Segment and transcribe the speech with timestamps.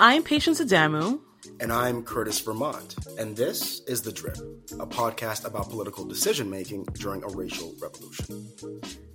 [0.00, 1.18] I'm Patience Adamu.
[1.58, 2.94] And I'm Curtis Vermont.
[3.18, 4.36] And this is The Drip,
[4.78, 8.48] a podcast about political decision making during a racial revolution.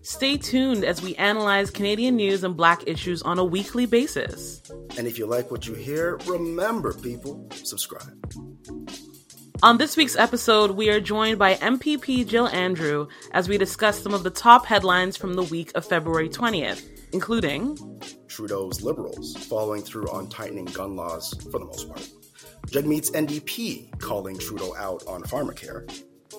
[0.02, 4.62] Stay tuned as we analyze Canadian news and black issues on a weekly basis.
[4.98, 8.20] And if you like what you hear, remember, people, subscribe.
[9.64, 14.14] On this week's episode, we are joined by MPP Jill Andrew as we discuss some
[14.14, 17.78] of the top headlines from the week of February 20th, including
[18.28, 22.10] Trudeau's Liberals following through on tightening gun laws for the most part.
[22.68, 25.88] Jagmeet's NDP calling Trudeau out on pharmacare.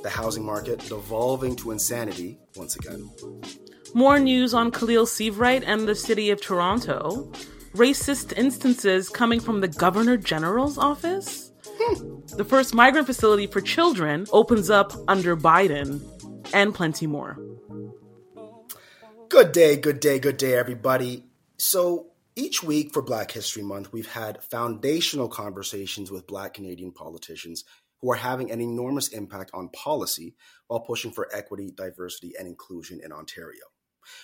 [0.02, 3.10] The housing market devolving to insanity once again.
[3.94, 7.30] More news on Khalil Seabright and the city of Toronto.
[7.74, 11.52] Racist instances coming from the Governor General's office.
[11.66, 12.20] Hmm.
[12.36, 16.00] The first migrant facility for children opens up under Biden,
[16.52, 17.38] and plenty more.
[19.34, 21.24] Good day, good day, good day, everybody.
[21.58, 27.64] So, each week for Black History Month, we've had foundational conversations with Black Canadian politicians
[28.00, 30.36] who are having an enormous impact on policy
[30.68, 33.64] while pushing for equity, diversity, and inclusion in Ontario.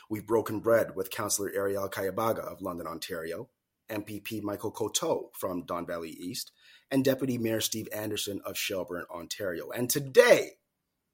[0.09, 3.49] We've broken bread with Councillor Arielle Kayabaga of London, Ontario,
[3.91, 6.53] MPP Michael Coteau from Don Valley East,
[6.89, 9.71] and Deputy Mayor Steve Anderson of Shelburne, Ontario.
[9.71, 10.53] And today,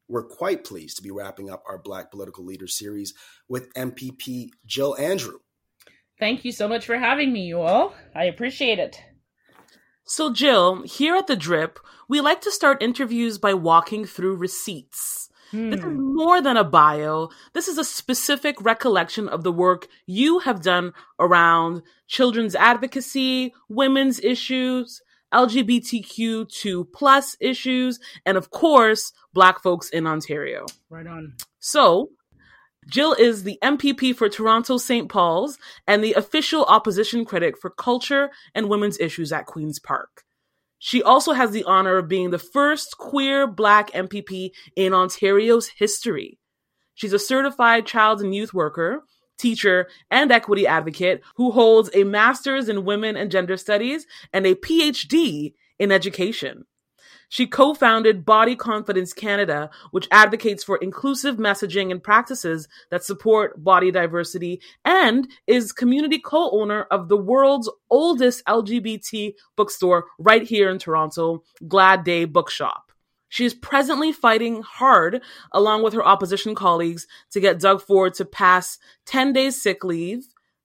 [0.08, 3.14] we're quite pleased to be wrapping up our Black Political Leaders series
[3.48, 5.38] with MPP Jill Andrew
[6.18, 7.94] Thank you so much for having me, you all.
[8.14, 9.02] I appreciate it.
[10.04, 15.28] So, Jill, here at The Drip, we like to start interviews by walking through receipts.
[15.50, 15.70] Hmm.
[15.70, 17.28] This is more than a bio.
[17.52, 24.18] This is a specific recollection of the work you have done around children's advocacy, women's
[24.20, 25.02] issues,
[25.36, 30.64] LGBTQ2 plus issues, and of course, Black folks in Ontario.
[30.88, 31.34] Right on.
[31.58, 32.10] So,
[32.88, 35.10] Jill is the MPP for Toronto St.
[35.10, 40.22] Paul's and the official opposition critic for culture and women's issues at Queen's Park.
[40.78, 46.38] She also has the honor of being the first queer black MPP in Ontario's history.
[46.94, 49.02] She's a certified child and youth worker,
[49.38, 54.54] teacher, and equity advocate who holds a master's in women and gender studies and a
[54.54, 56.64] PhD in education.
[57.28, 63.62] She co founded Body Confidence Canada, which advocates for inclusive messaging and practices that support
[63.62, 70.70] body diversity, and is community co owner of the world's oldest LGBT bookstore right here
[70.70, 72.85] in Toronto, Glad Day Bookshop.
[73.36, 75.20] She is presently fighting hard,
[75.52, 80.24] along with her opposition colleagues, to get Doug Ford to pass 10 days sick leave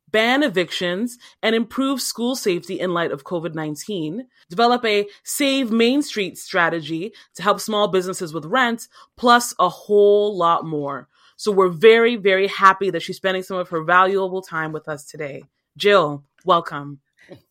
[0.09, 6.01] ban evictions, and improve school safety in light of COVID 19, develop a Save Main
[6.01, 11.07] Street strategy to help small businesses with rent, plus a whole lot more.
[11.35, 15.05] So we're very, very happy that she's spending some of her valuable time with us
[15.05, 15.43] today.
[15.77, 16.99] Jill, welcome.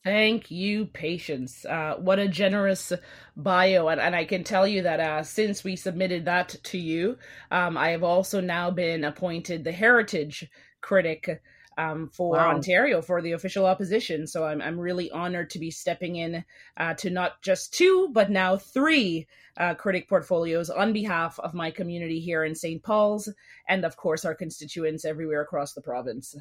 [0.04, 1.64] Thank you, Patience.
[1.64, 2.92] Uh, what a generous
[3.36, 3.88] bio.
[3.88, 7.16] And, and I can tell you that uh, since we submitted that to you,
[7.50, 10.48] um, I have also now been appointed the Heritage
[10.80, 11.40] Critic
[11.78, 12.50] um, for wow.
[12.50, 14.26] Ontario for the official opposition.
[14.26, 16.44] So I'm I'm really honored to be stepping in
[16.76, 19.26] uh, to not just two but now three
[19.56, 22.82] uh, critic portfolios on behalf of my community here in St.
[22.82, 23.32] Paul's
[23.68, 26.36] and of course our constituents everywhere across the province.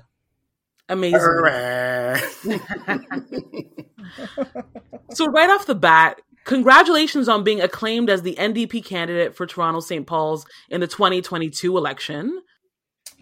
[0.90, 1.20] Amazing.
[5.12, 9.80] so right off the bat, congratulations on being acclaimed as the NDP candidate for Toronto
[9.80, 10.06] St.
[10.08, 12.42] Paul's in the 2022 election.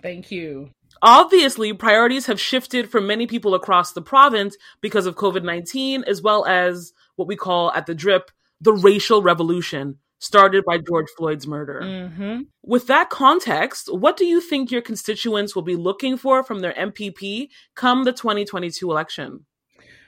[0.02, 0.72] Thank you.
[1.02, 6.22] Obviously, priorities have shifted for many people across the province because of COVID 19, as
[6.22, 11.48] well as what we call at the drip the racial revolution started by George Floyd's
[11.48, 11.82] murder.
[11.84, 12.42] Mm-hmm.
[12.64, 16.74] With that context, what do you think your constituents will be looking for from their
[16.74, 19.46] MPP come the 2022 election?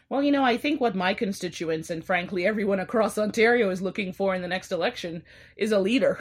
[0.09, 4.11] Well, you know, I think what my constituents and frankly everyone across Ontario is looking
[4.11, 5.21] for in the next election
[5.55, 6.19] is a leader.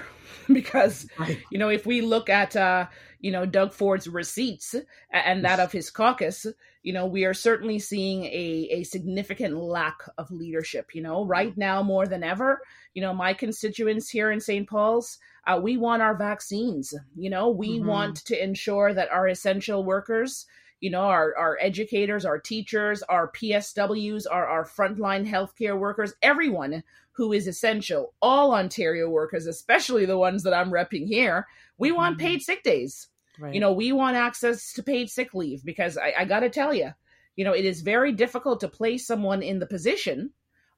[0.52, 1.08] because,
[1.50, 2.86] you know, if we look at, uh,
[3.20, 4.74] you know, Doug Ford's receipts
[5.10, 6.46] and that of his caucus,
[6.82, 10.94] you know, we are certainly seeing a, a significant lack of leadership.
[10.94, 12.60] You know, right now more than ever,
[12.92, 14.68] you know, my constituents here in St.
[14.68, 16.94] Paul's, uh, we want our vaccines.
[17.16, 17.88] You know, we mm-hmm.
[17.88, 20.46] want to ensure that our essential workers
[20.80, 26.84] you know, our, our educators, our teachers, our PSWs, our, our frontline healthcare workers, everyone
[27.12, 31.46] who is essential, all Ontario workers, especially the ones that I'm repping here,
[31.76, 32.26] we want mm-hmm.
[32.26, 33.08] paid sick days.
[33.40, 33.54] Right.
[33.54, 36.72] You know, we want access to paid sick leave because I, I got to tell
[36.74, 36.92] you,
[37.36, 40.30] you know, it is very difficult to place someone in the position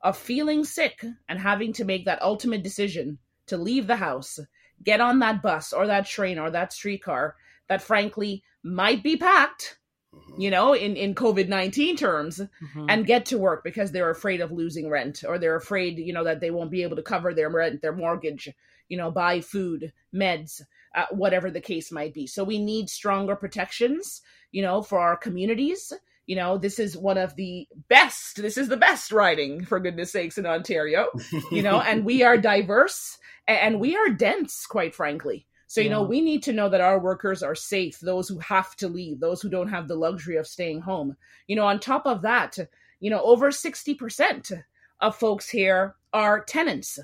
[0.03, 4.38] of feeling sick and having to make that ultimate decision to leave the house,
[4.82, 7.37] get on that bus or that train or that streetcar
[7.69, 9.79] that frankly might be packed,
[10.14, 10.40] mm-hmm.
[10.40, 12.86] you know, in, in COVID 19 terms, mm-hmm.
[12.88, 16.24] and get to work because they're afraid of losing rent or they're afraid, you know,
[16.24, 18.48] that they won't be able to cover their rent, their mortgage,
[18.88, 20.60] you know, buy food, meds,
[20.94, 22.26] uh, whatever the case might be.
[22.26, 25.92] So we need stronger protections, you know, for our communities.
[26.26, 30.12] You know, this is one of the best, this is the best riding, for goodness
[30.12, 31.08] sakes, in Ontario,
[31.50, 33.18] you know, and we are diverse
[33.48, 35.46] and we are dense, quite frankly.
[35.70, 35.93] So, you yeah.
[35.93, 39.20] know, we need to know that our workers are safe, those who have to leave,
[39.20, 41.17] those who don't have the luxury of staying home.
[41.46, 42.58] You know, on top of that,
[42.99, 44.64] you know, over 60%
[45.00, 46.99] of folks here are tenants,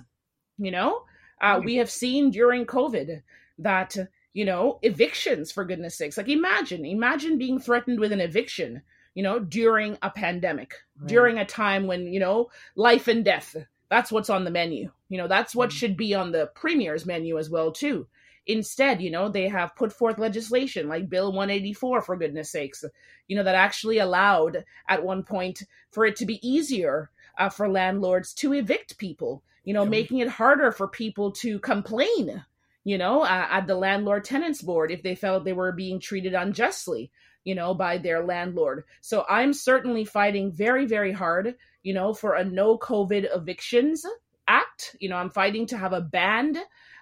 [0.58, 1.02] you know,
[1.40, 3.22] uh, we have seen during COVID
[3.58, 3.96] that,
[4.32, 8.82] you know, evictions, for goodness sakes, like imagine, imagine being threatened with an eviction,
[9.14, 11.08] you know, during a pandemic, right.
[11.08, 13.54] during a time when, you know, life and death,
[13.88, 14.90] that's what's on the menu.
[15.08, 18.08] You know, that's what mm should be on the premier's menu as well, too.
[18.46, 22.84] Instead, you know, they have put forth legislation like Bill 184, for goodness sakes,
[23.26, 27.68] you know, that actually allowed at one point for it to be easier uh, for
[27.68, 32.44] landlords to evict people you know, making it harder for people to complain,
[32.84, 36.34] you know, uh, at the landlord tenants board if they felt they were being treated
[36.34, 37.10] unjustly,
[37.42, 38.84] you know, by their landlord.
[39.00, 44.06] So I'm certainly fighting very, very hard, you know, for a no COVID evictions
[44.46, 44.94] act.
[45.00, 46.56] You know, I'm fighting to have a ban,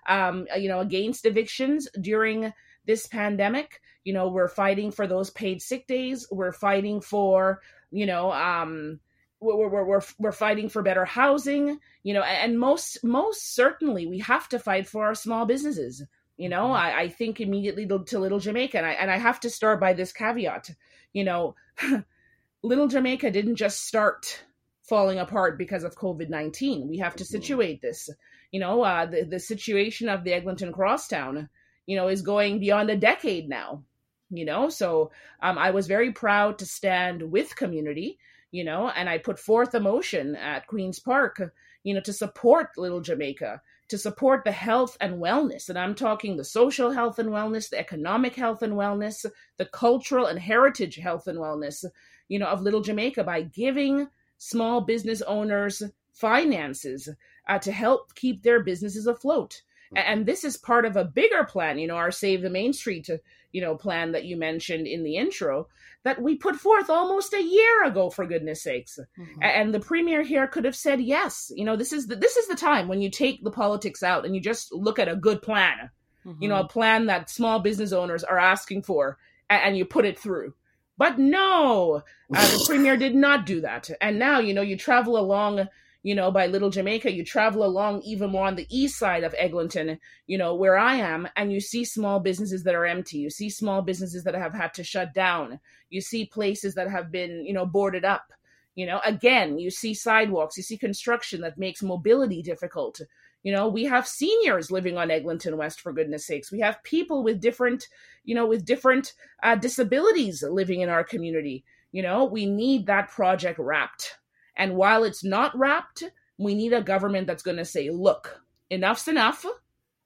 [0.06, 2.52] um, you know, against evictions during
[2.86, 3.80] this pandemic.
[4.04, 6.26] You know, we're fighting for those paid sick days.
[6.30, 9.00] We're fighting for, you know, um,
[9.40, 14.18] we're, we're, we're, we're fighting for better housing you know and most most certainly we
[14.18, 16.02] have to fight for our small businesses
[16.36, 16.76] you know mm-hmm.
[16.76, 19.92] I, I think immediately to little jamaica and I, and I have to start by
[19.92, 20.70] this caveat
[21.12, 21.54] you know
[22.62, 24.44] little jamaica didn't just start
[24.88, 27.32] falling apart because of covid-19 we have to mm-hmm.
[27.32, 28.10] situate this
[28.52, 31.48] you know uh, the, the situation of the eglinton crosstown
[31.86, 33.82] you know is going beyond a decade now
[34.30, 35.10] you know so
[35.42, 38.18] um, i was very proud to stand with community
[38.54, 41.42] you know, and I put forth a motion at Queen's Park,
[41.82, 45.68] you know, to support Little Jamaica, to support the health and wellness.
[45.68, 49.26] And I'm talking the social health and wellness, the economic health and wellness,
[49.56, 51.84] the cultural and heritage health and wellness,
[52.28, 54.06] you know, of Little Jamaica by giving
[54.44, 55.82] small business owners
[56.12, 57.08] finances
[57.48, 59.62] uh, to help keep their businesses afloat.
[59.96, 63.08] And this is part of a bigger plan, you know, our Save the Main Street,
[63.52, 65.68] you know, plan that you mentioned in the intro,
[66.04, 69.42] that we put forth almost a year ago for goodness sakes mm-hmm.
[69.42, 72.46] and the premier here could have said yes you know this is the, this is
[72.46, 75.42] the time when you take the politics out and you just look at a good
[75.42, 75.90] plan
[76.24, 76.42] mm-hmm.
[76.42, 76.68] you know a mm-hmm.
[76.68, 79.18] plan that small business owners are asking for
[79.50, 80.54] and you put it through
[80.96, 82.02] but no
[82.34, 85.68] uh, the premier did not do that and now you know you travel along
[86.04, 89.34] you know, by Little Jamaica, you travel along even more on the east side of
[89.38, 93.16] Eglinton, you know, where I am, and you see small businesses that are empty.
[93.16, 95.60] You see small businesses that have had to shut down.
[95.88, 98.34] You see places that have been, you know, boarded up.
[98.74, 103.00] You know, again, you see sidewalks, you see construction that makes mobility difficult.
[103.44, 106.50] You know, we have seniors living on Eglinton West, for goodness sakes.
[106.50, 107.86] We have people with different,
[108.24, 109.12] you know, with different
[109.44, 111.64] uh, disabilities living in our community.
[111.92, 114.18] You know, we need that project wrapped
[114.56, 116.04] and while it's not wrapped,
[116.38, 119.44] we need a government that's going to say, look, enough's enough.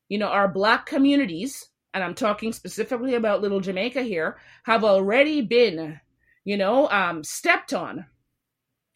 [0.08, 5.42] You know, our black communities, and I'm talking specifically about Little Jamaica here, have already
[5.42, 6.00] been,
[6.44, 8.06] you know, um, stepped on,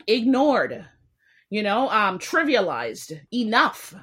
[0.07, 0.87] ignored,
[1.51, 3.21] you know, um, trivialized.
[3.33, 3.95] Enough.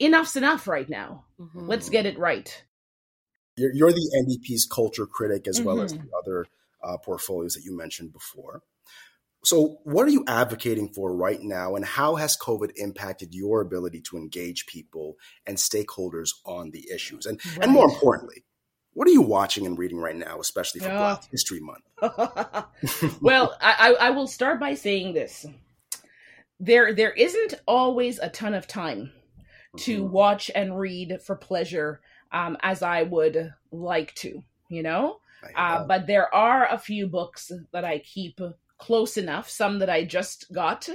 [0.00, 1.24] Enough's enough right now.
[1.38, 1.66] Mm-hmm.
[1.68, 2.64] Let's get it right.
[3.56, 5.66] You're, you're the NDP's culture critic as mm-hmm.
[5.66, 6.04] well as mm-hmm.
[6.04, 6.46] the other
[6.82, 8.62] uh, portfolios that you mentioned before.
[9.42, 14.02] So, what are you advocating for right now, and how has COVID impacted your ability
[14.10, 15.16] to engage people
[15.46, 17.24] and stakeholders on the issues?
[17.24, 17.64] And, right.
[17.64, 18.44] and more importantly,
[18.92, 21.84] what are you watching and reading right now, especially for Black History Month?
[23.22, 25.46] well, I, I will start by saying this:
[26.58, 29.10] there there isn't always a ton of time
[29.78, 30.12] to mm-hmm.
[30.12, 32.00] watch and read for pleasure
[32.32, 35.20] um, as I would like to, you know.
[35.56, 38.40] Uh, but there are a few books that I keep
[38.76, 40.88] close enough, some that I just got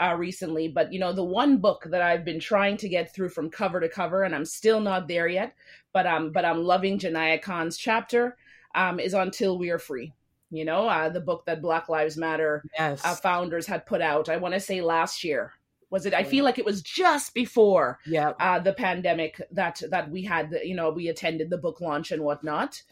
[0.00, 0.66] uh, recently.
[0.66, 3.78] But, you know, the one book that I've been trying to get through from cover
[3.78, 5.54] to cover, and I'm still not there yet,
[5.92, 8.36] but, um, but I'm loving Janaya Khan's chapter,
[8.74, 10.12] um, is Until We Are Free.
[10.54, 13.04] you know, uh, the book that Black Lives Matter yes.
[13.04, 14.28] uh, founders had put out.
[14.28, 15.52] I want to say last year.
[15.94, 16.12] Was it?
[16.12, 18.32] I feel like it was just before yeah.
[18.40, 20.52] uh, the pandemic that that we had.
[20.64, 22.82] You know, we attended the book launch and whatnot.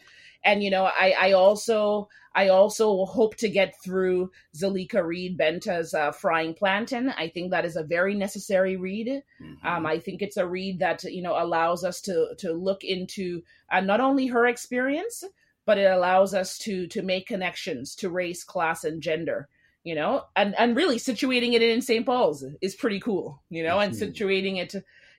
[0.45, 5.93] And you know, I I also I also hope to get through Zalika Reid Benta's
[5.93, 7.09] uh, Frying Plantain.
[7.09, 9.21] I think that is a very necessary read.
[9.41, 9.67] Mm-hmm.
[9.67, 13.43] Um, I think it's a read that you know allows us to to look into
[13.69, 15.25] uh, not only her experience,
[15.65, 19.49] but it allows us to to make connections to race, class, and gender.
[19.83, 22.05] You know, and and really situating it in St.
[22.05, 23.41] Paul's is pretty cool.
[23.49, 24.75] You know, and situating it,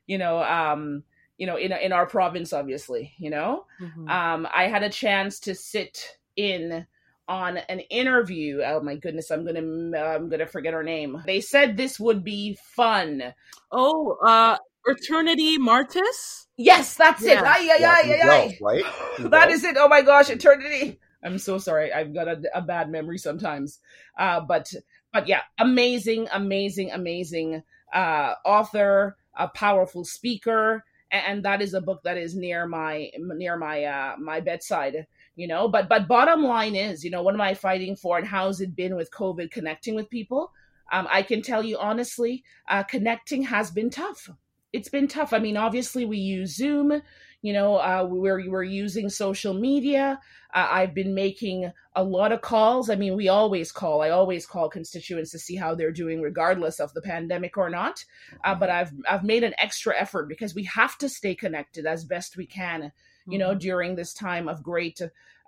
[0.06, 1.04] you know, um,
[1.36, 3.12] you know, in in our province, obviously.
[3.18, 4.08] You know, mm-hmm.
[4.08, 6.86] um, I had a chance to sit in
[7.28, 8.62] on an interview.
[8.64, 11.22] Oh my goodness, I'm gonna I'm gonna forget her name.
[11.26, 13.34] They said this would be fun.
[13.70, 16.46] Oh, uh, Eternity Martis.
[16.56, 17.40] Yes, that's yeah.
[17.40, 17.44] it.
[17.44, 18.84] Ay, ay, yeah, ay, ay, right?
[19.30, 19.76] That is it.
[19.78, 21.00] Oh my gosh, Eternity.
[21.24, 21.92] I'm so sorry.
[21.92, 23.80] I've got a, a bad memory sometimes.
[24.18, 24.72] Uh, but
[25.12, 27.62] but yeah, amazing, amazing, amazing
[27.92, 33.56] uh, author, a powerful speaker, and, that is a book that is near my near
[33.56, 37.40] my uh, my bedside you know but but bottom line is you know what am
[37.40, 40.52] i fighting for and how's it been with covid connecting with people
[40.92, 44.28] um, i can tell you honestly uh, connecting has been tough
[44.72, 47.02] it's been tough i mean obviously we use zoom
[47.44, 50.18] you know uh, we're, we're using social media
[50.54, 54.46] uh, i've been making a lot of calls i mean we always call i always
[54.46, 58.04] call constituents to see how they're doing regardless of the pandemic or not
[58.44, 62.04] uh, but i've i've made an extra effort because we have to stay connected as
[62.04, 62.90] best we can
[63.26, 63.58] you know, mm-hmm.
[63.58, 65.00] during this time of great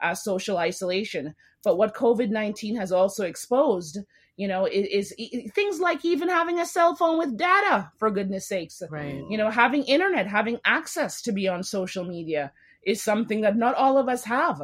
[0.02, 1.34] uh, social isolation.
[1.62, 3.98] But what COVID 19 has also exposed,
[4.36, 8.46] you know, is, is, things like even having a cell phone with data, for goodness
[8.46, 8.82] sakes.
[8.90, 9.24] Right.
[9.30, 12.52] You know, having internet, having access to be on social media
[12.84, 14.62] is something that not all of us have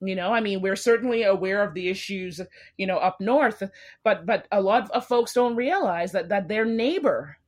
[0.00, 2.40] you know i mean we're certainly aware of the issues
[2.76, 3.62] you know up north
[4.02, 7.38] but but a lot of folks don't realize that that their neighbor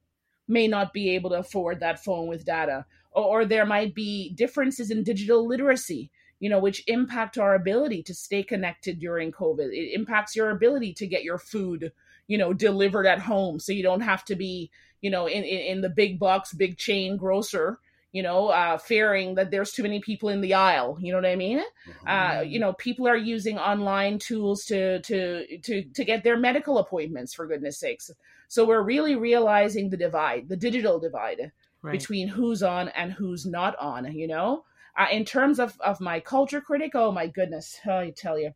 [0.48, 4.32] may not be able to afford that phone with data or, or there might be
[4.34, 9.68] differences in digital literacy you know which impact our ability to stay connected during covid
[9.72, 11.92] it impacts your ability to get your food
[12.26, 15.60] you know delivered at home so you don't have to be you know in in,
[15.76, 17.78] in the big box big chain grocer
[18.12, 21.26] you know uh fearing that there's too many people in the aisle you know what
[21.26, 22.08] i mean mm-hmm.
[22.08, 26.78] uh you know people are using online tools to to to to get their medical
[26.78, 28.10] appointments for goodness sakes
[28.48, 31.52] so we're really realizing the divide the digital divide
[31.86, 31.98] right.
[31.98, 34.64] between who's on and who's not on, you know?
[34.96, 38.52] Uh, in terms of, of my culture critic, oh my goodness, I tell you.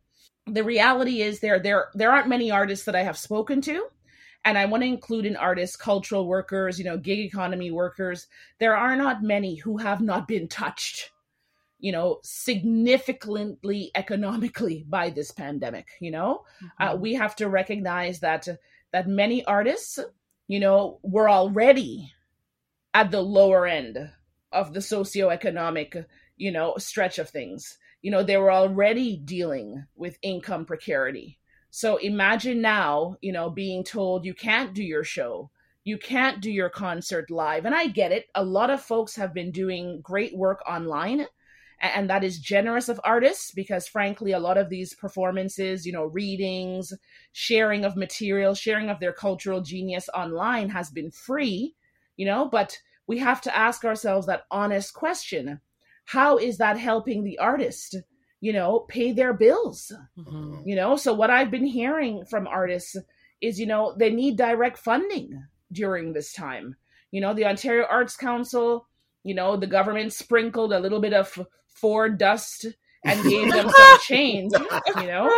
[0.47, 3.87] The reality is there there there aren't many artists that I have spoken to
[4.43, 8.27] and I want to include in artists, cultural workers, you know, gig economy workers.
[8.59, 11.11] There are not many who have not been touched,
[11.79, 15.89] you know, significantly economically by this pandemic.
[15.99, 16.43] You know,
[16.79, 16.95] uh, mm-hmm.
[16.97, 18.47] uh, we have to recognize that
[18.91, 19.99] that many artists,
[20.47, 22.11] you know, were already
[22.93, 24.09] at the lower end
[24.51, 26.05] of the socioeconomic,
[26.41, 27.77] you know, stretch of things.
[28.01, 31.39] You know, they were already dealing with income precarity.
[31.69, 35.51] So imagine now, you know, being told you can't do your show,
[35.83, 37.65] you can't do your concert live.
[37.65, 38.25] And I get it.
[38.35, 41.27] A lot of folks have been doing great work online.
[41.79, 46.05] And that is generous of artists because, frankly, a lot of these performances, you know,
[46.05, 46.93] readings,
[47.31, 51.75] sharing of material, sharing of their cultural genius online has been free
[52.21, 55.59] you know, but we have to ask ourselves that honest question.
[56.05, 57.95] How is that helping the artist,
[58.39, 59.91] you know, pay their bills?
[60.17, 60.67] Mm-hmm.
[60.67, 62.95] You know, so what I've been hearing from artists
[63.41, 66.75] is, you know, they need direct funding during this time.
[67.11, 68.87] You know, the Ontario Arts Council,
[69.23, 72.67] you know, the government sprinkled a little bit of Ford dust
[73.03, 74.51] and gave them some change,
[74.97, 75.31] you know,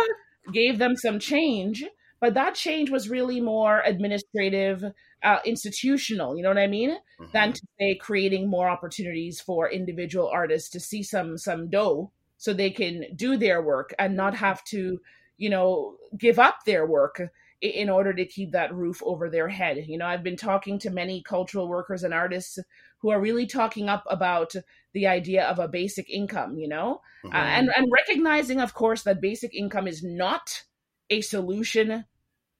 [0.52, 1.84] gave them some change
[2.24, 4.82] but that change was really more administrative
[5.22, 7.26] uh, institutional you know what i mean mm-hmm.
[7.34, 12.54] than to say creating more opportunities for individual artists to see some some dough so
[12.54, 14.98] they can do their work and not have to
[15.36, 17.20] you know give up their work
[17.60, 20.88] in order to keep that roof over their head you know i've been talking to
[20.88, 22.58] many cultural workers and artists
[23.00, 24.54] who are really talking up about
[24.94, 27.36] the idea of a basic income you know mm-hmm.
[27.36, 30.64] uh, and and recognizing of course that basic income is not
[31.10, 32.06] a solution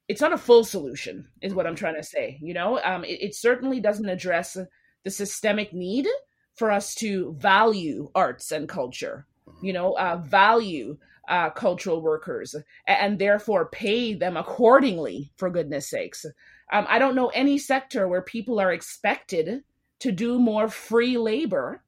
[0.09, 2.81] it's not a full solution is what i'm trying to say you know?
[2.83, 4.57] Um, it, it, certainly doesn't address
[5.05, 6.07] the systemic need
[6.55, 9.27] for us to value arts and culture
[9.63, 9.93] you know?
[9.93, 12.55] Uh, value uh, cultural workers
[12.87, 16.27] and therefore pay them accordingly for goodness sakes.
[16.73, 19.63] Um, i don't know any sector where people are expected
[20.01, 21.83] to do more free labor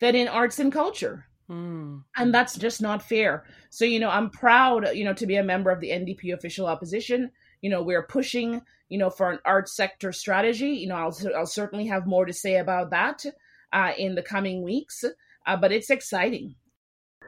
[0.00, 2.04] than in arts and culture Mm.
[2.16, 3.44] And that's just not fair.
[3.70, 6.66] So, you know, I'm proud, you know, to be a member of the NDP official
[6.66, 7.30] opposition.
[7.60, 10.70] You know, we're pushing, you know, for an arts sector strategy.
[10.70, 13.24] You know, I'll, I'll certainly have more to say about that
[13.72, 15.04] uh, in the coming weeks,
[15.46, 16.54] uh, but it's exciting.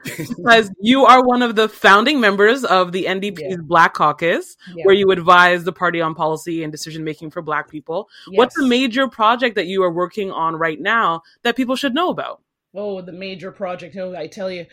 [0.05, 3.57] because you are one of the founding members of the NDP's yeah.
[3.63, 4.85] Black Caucus, yeah.
[4.85, 8.09] where you advise the party on policy and decision making for Black people.
[8.29, 8.39] Yes.
[8.39, 12.11] What's a major project that you are working on right now that people should know
[12.11, 12.42] about?
[12.75, 13.97] Oh, the major project.
[13.97, 14.67] Oh, I tell you,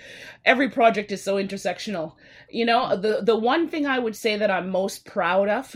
[0.45, 2.13] every project is so intersectional.
[2.49, 5.75] You know, the the one thing I would say that I'm most proud of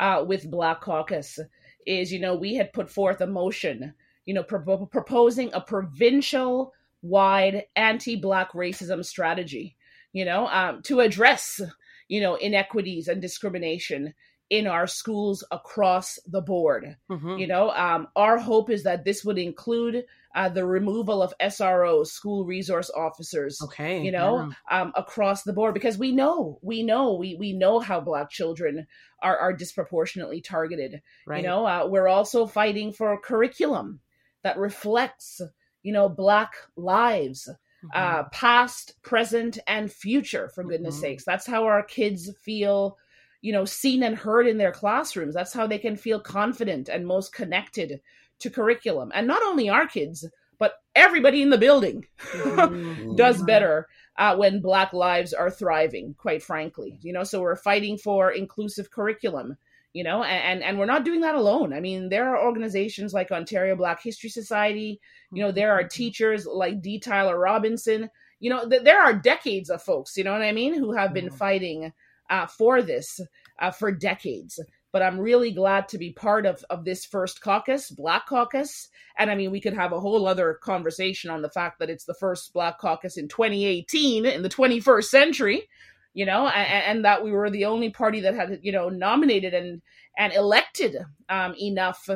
[0.00, 1.38] uh, with Black Caucus
[1.86, 6.72] is, you know, we had put forth a motion, you know, pro- proposing a provincial
[7.02, 9.76] wide anti-black racism strategy,
[10.12, 11.60] you know, um, to address,
[12.08, 14.12] you know, inequities and discrimination
[14.50, 16.96] in our schools across the board.
[17.08, 17.38] Mm-hmm.
[17.38, 22.08] You know, um, our hope is that this would include uh, the removal of SROs,
[22.08, 23.58] school resource officers.
[23.62, 24.82] Okay, you know, yeah.
[24.82, 28.86] um, across the board because we know, we know, we we know how Black children
[29.22, 31.02] are are disproportionately targeted.
[31.26, 31.42] Right.
[31.42, 34.00] You know, uh, we're also fighting for a curriculum
[34.42, 35.40] that reflects,
[35.82, 37.48] you know, Black lives.
[37.82, 37.98] Mm-hmm.
[37.98, 41.00] Uh, past, present, and future, for goodness mm-hmm.
[41.00, 41.24] sakes.
[41.24, 42.98] That's how our kids feel
[43.40, 47.06] you know seen and heard in their classrooms that's how they can feel confident and
[47.06, 48.02] most connected
[48.40, 50.26] to curriculum and not only our kids
[50.58, 53.14] but everybody in the building mm-hmm.
[53.16, 53.86] does better
[54.18, 58.90] uh, when black lives are thriving quite frankly you know so we're fighting for inclusive
[58.90, 59.56] curriculum
[59.92, 63.30] you know and and we're not doing that alone i mean there are organizations like
[63.30, 65.00] ontario black history society
[65.32, 65.88] you know there are mm-hmm.
[65.88, 70.32] teachers like d tyler robinson you know th- there are decades of folks you know
[70.32, 71.36] what i mean who have been mm-hmm.
[71.36, 71.92] fighting
[72.30, 73.20] uh, for this
[73.58, 74.58] uh, for decades.
[74.92, 78.88] But I'm really glad to be part of, of this first caucus, Black Caucus.
[79.16, 82.04] And I mean, we could have a whole other conversation on the fact that it's
[82.04, 85.68] the first Black Caucus in 2018 in the 21st century,
[86.12, 89.54] you know, and, and that we were the only party that had, you know, nominated
[89.54, 89.82] and,
[90.18, 90.96] and elected
[91.28, 92.08] um, enough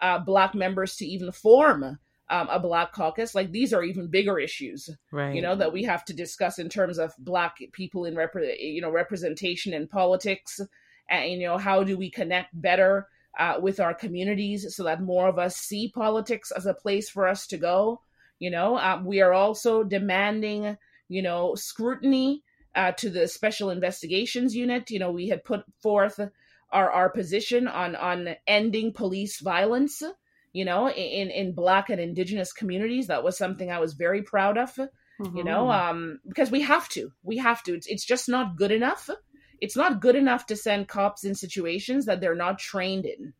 [0.00, 1.98] uh, Black members to even form
[2.30, 5.84] um, a black caucus like these are even bigger issues right you know that we
[5.84, 10.60] have to discuss in terms of black people in rep- you know representation in politics
[11.08, 15.28] and you know how do we connect better uh, with our communities so that more
[15.28, 18.00] of us see politics as a place for us to go
[18.38, 20.76] you know uh, we are also demanding
[21.08, 22.42] you know scrutiny
[22.74, 26.20] uh, to the special investigations unit you know we had put forth
[26.70, 30.02] our, our position on on ending police violence
[30.52, 34.58] you know in in black and indigenous communities that was something i was very proud
[34.58, 35.36] of mm-hmm.
[35.36, 35.90] you know mm-hmm.
[35.90, 39.10] um because we have to we have to it's, it's just not good enough
[39.60, 43.32] it's not good enough to send cops in situations that they're not trained in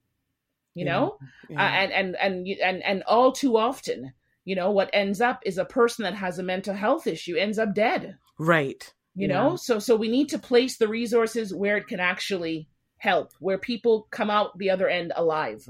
[0.74, 0.92] you yeah.
[0.92, 1.62] know yeah.
[1.62, 4.12] Uh, and and and and and all too often
[4.44, 7.59] you know what ends up is a person that has a mental health issue ends
[7.59, 9.35] up dead right you yeah.
[9.35, 13.59] know so so we need to place the resources where it can actually help where
[13.59, 15.68] people come out the other end alive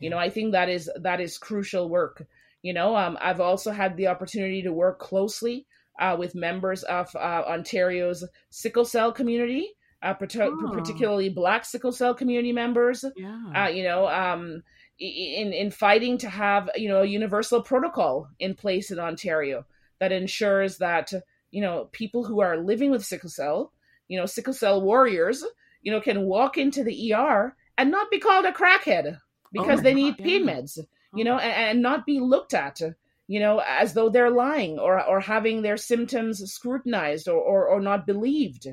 [0.00, 2.26] you know i think that is that is crucial work
[2.62, 5.66] you know um, i've also had the opportunity to work closely
[6.00, 10.70] uh, with members of uh, ontario's sickle cell community uh, oh.
[10.72, 13.40] particularly black sickle cell community members yeah.
[13.54, 14.62] Uh, you know um,
[14.98, 19.64] in in fighting to have you know a universal protocol in place in ontario
[19.98, 21.12] that ensures that
[21.50, 23.72] you know people who are living with sickle cell
[24.08, 25.44] you know sickle cell warriors
[25.82, 29.18] you know can walk into the er and not be called a crackhead
[29.52, 30.78] because oh they need pain meds,
[31.14, 32.80] you know, and, and not be looked at,
[33.26, 37.80] you know, as though they're lying or or having their symptoms scrutinized or or, or
[37.80, 38.66] not believed,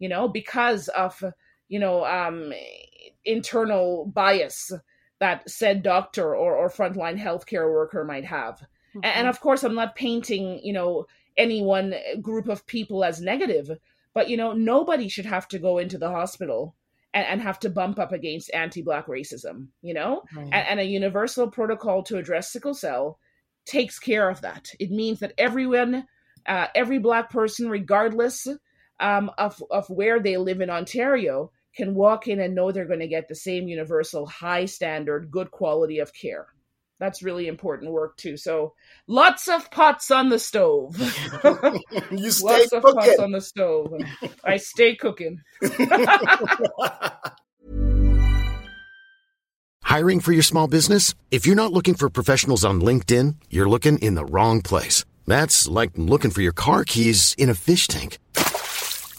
[0.00, 1.22] you know, because of
[1.68, 2.52] you know um,
[3.24, 4.72] internal bias
[5.20, 8.56] that said doctor or, or frontline healthcare worker might have.
[8.94, 9.00] Mm-hmm.
[9.04, 13.70] And, of course, I'm not painting, you know, any one group of people as negative,
[14.14, 16.74] but you know, nobody should have to go into the hospital
[17.14, 20.44] and, and have to bump up against anti-black racism you know right.
[20.52, 23.18] and, and a universal protocol to address sickle cell
[23.64, 26.06] takes care of that it means that everyone
[26.46, 28.46] uh, every black person regardless
[29.00, 33.00] um, of, of where they live in ontario can walk in and know they're going
[33.00, 36.48] to get the same universal high standard good quality of care
[37.00, 38.36] that's really important work too.
[38.36, 38.74] So
[39.08, 41.00] lots of pots on the stove.
[42.10, 43.94] you stay lots of pots on the stove.
[44.44, 45.40] I stay cooking.
[49.82, 51.14] Hiring for your small business?
[51.32, 55.04] If you're not looking for professionals on LinkedIn, you're looking in the wrong place.
[55.26, 58.18] That's like looking for your car keys in a fish tank.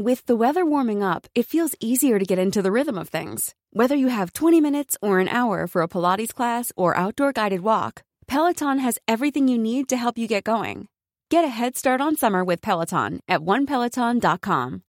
[0.00, 3.54] With the weather warming up, it feels easier to get into the rhythm of things.
[3.72, 7.60] Whether you have 20 minutes or an hour for a Pilates class or outdoor guided
[7.60, 10.88] walk, Peloton has everything you need to help you get going.
[11.30, 14.82] Get a head start on summer with Peloton at onepeloton.com.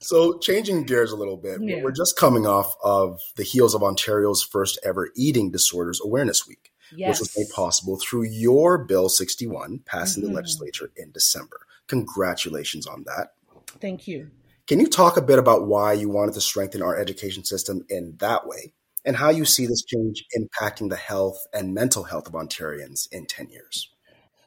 [0.00, 1.82] So, changing gears a little bit, Yeah.
[1.82, 6.70] we're just coming off of the heels of Ontario's first ever Eating Disorders Awareness Week,
[6.94, 7.20] Yes.
[7.20, 10.28] which was made possible through your Bill 61 passed in Mhm.
[10.28, 11.60] the legislature in December.
[11.88, 13.34] Congratulations on that.
[13.80, 14.30] Thank you.
[14.66, 18.16] Can you talk a bit about why you wanted to strengthen our education system in
[18.18, 18.72] that way
[19.04, 23.26] and how you see this change impacting the health and mental health of Ontarians in
[23.26, 23.88] 10 years?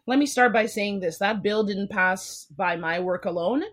[0.05, 3.63] Let me start by saying this that bill didn't pass by my work alone.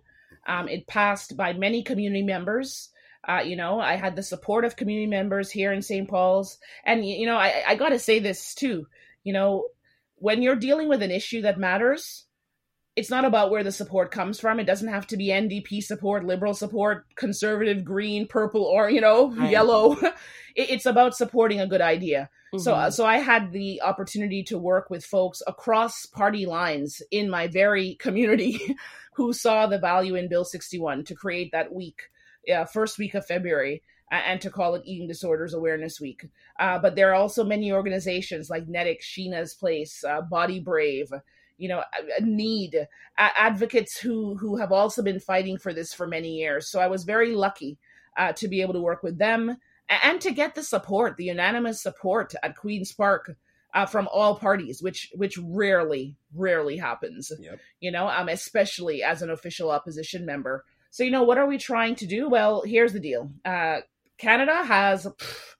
[0.46, 2.90] Um, it passed by many community members.
[3.26, 6.09] Uh, you know, I had the support of community members here in St.
[6.09, 6.59] Paul's.
[6.85, 8.87] And, you know, I, I got to say this too.
[9.24, 9.66] You know,
[10.16, 12.26] when you're dealing with an issue that matters,
[12.97, 14.59] it's not about where the support comes from.
[14.59, 19.31] It doesn't have to be NDP support, liberal support, conservative, green, purple, or, you know,
[19.33, 19.51] Right.
[19.51, 19.97] yellow.
[20.57, 22.31] It- it's about supporting a good idea.
[22.57, 22.93] So, Mhm.
[22.93, 27.97] so I had the opportunity to work with folks across party lines in my very
[27.97, 28.59] community
[29.17, 32.05] who saw the value in Bill 61 to create that week,
[32.51, 36.25] uh, first week of February, and to call it Eating Disorders Awareness Week.
[36.59, 41.13] Uh, but there are also many organizations like NEDIC, Sheena's Place, uh, Body Brave,
[41.59, 41.83] you know,
[42.21, 46.69] Need, advocates who who have also been fighting for this for many years.
[46.69, 47.79] So I was very lucky
[48.16, 49.57] uh, to be able to work with them
[49.88, 53.37] and to get the support, the unanimous support at Queens Park
[53.75, 57.31] uh, from all parties, which which rarely rarely happens.
[57.38, 57.61] Yep.
[57.81, 60.64] You know, um, especially as an official opposition member.
[60.90, 62.29] So you know, what are we trying to do?
[62.29, 63.31] Well, here's the deal.
[63.45, 63.81] Uh,
[64.19, 65.55] Canada has pff,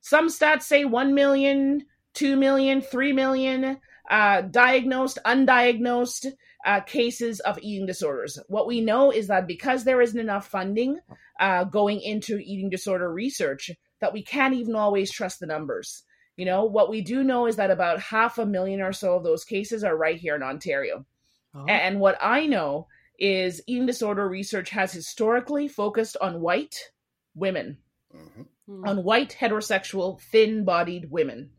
[0.00, 3.78] some stats say 1 million, 2 million, 3 million
[4.12, 6.26] uh, diagnosed, undiagnosed
[6.66, 8.38] uh, cases of eating disorders.
[8.48, 10.98] What we know is that because there isn't enough funding
[11.40, 13.70] uh, going into eating disorder research,
[14.00, 16.02] that we can't even always trust the numbers.
[16.36, 19.24] You know, what we do know is that about half a million or so of
[19.24, 21.06] those cases are right here in Ontario.
[21.54, 21.64] Oh.
[21.66, 26.90] And what I know is eating disorder research has historically focused on white
[27.34, 27.78] women,
[28.14, 28.46] Mhm.
[28.68, 28.88] Mm.
[28.88, 31.50] on white heterosexual thin-bodied women.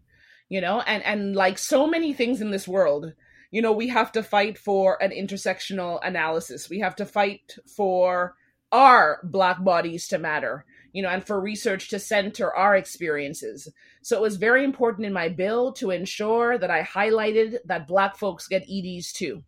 [0.53, 3.13] You know, and and like so many things in this world,
[3.49, 6.69] you know, we have to fight for an intersectional analysis.
[6.69, 8.35] We have to fight for
[8.71, 13.67] our black bodies to matter, you know, and for research to center our experiences.
[14.03, 18.15] So it was very important in my bill to ensure that I highlighted that black
[18.15, 19.41] folks get EDs too.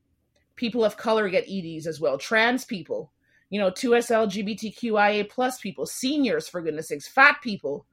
[0.55, 2.17] People of color get EDs as well.
[2.17, 3.11] Trans people,
[3.51, 7.85] you know, 2S LGBTQIA plus people, seniors, for goodness sakes, fat people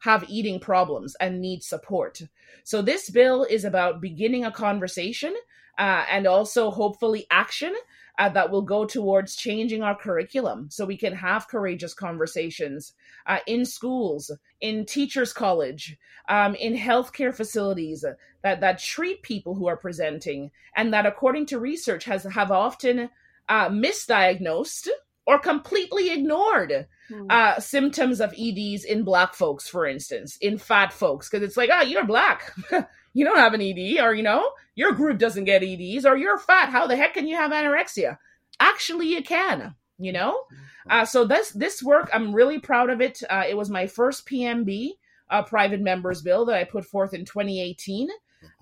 [0.00, 2.20] have eating problems and need support.
[2.64, 5.34] So this bill is about beginning a conversation
[5.78, 7.74] uh, and also hopefully action
[8.18, 12.92] uh, that will go towards changing our curriculum so we can have courageous conversations
[13.26, 15.96] uh, in schools, in teachers' college,
[16.28, 18.04] um, in healthcare facilities
[18.42, 23.08] that, that treat people who are presenting and that, according to research, has have often
[23.48, 24.88] uh, misdiagnosed
[25.30, 27.26] or completely ignored Mm.
[27.28, 31.68] uh, symptoms of EDs in black folks, for instance, in fat folks, because it's like,
[31.72, 32.52] oh, you're black.
[33.14, 36.38] you don't have an ED, or, you know, your group doesn't get EDs, or you're
[36.38, 36.68] fat.
[36.70, 38.16] How the heck can you have anorexia?
[38.60, 40.40] Actually, you can, you know?
[40.88, 43.22] Uh, so this, this work, I'm really proud of it.
[43.28, 44.90] Uh, it was my first PMB,
[45.30, 48.08] uh, private members bill that I put forth in 2018,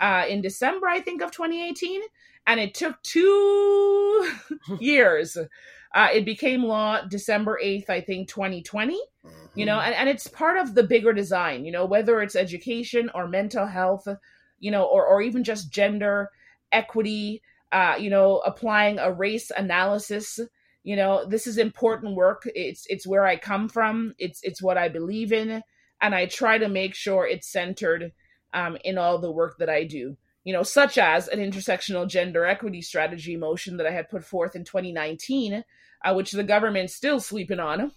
[0.00, 2.00] uh, in December, I think, of 2018.
[2.46, 4.30] And it took two
[4.80, 5.36] years
[5.94, 9.00] uh, it became law December 8th, I think, 2020.
[9.54, 13.10] You know, and, and it's part of the bigger design, you know, whether it's education
[13.12, 14.06] or mental health,
[14.60, 16.30] you know, or, or even just gender
[16.70, 20.38] equity, uh, you know, applying a race analysis.
[20.84, 22.48] You know, this is important work.
[22.54, 24.14] It's it's where I come from.
[24.18, 25.62] It's it's what I believe in,
[26.00, 28.12] and I try to make sure it's centered
[28.54, 32.46] um, in all the work that I do you know, such as an intersectional gender
[32.46, 35.62] equity strategy motion that I had put forth in 2019,
[36.04, 37.92] uh, which the government's still sleeping on.